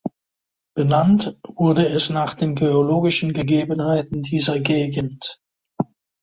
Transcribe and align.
Benannt 0.73 1.37
wurde 1.47 1.87
es 1.87 2.09
nach 2.09 2.33
den 2.33 2.55
geologischen 2.55 3.33
Gegebenheiten 3.33 4.23
dieser 4.23 4.59
Gegend. 4.59 5.39